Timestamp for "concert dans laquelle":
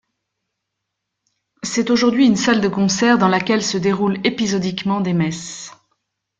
2.67-3.61